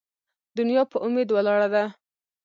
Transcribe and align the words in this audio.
ـ 0.29 0.57
دنيا 0.57 0.83
په 0.91 0.97
اميد 1.05 1.29
ولاړه 1.31 1.67
ده. 1.73 1.83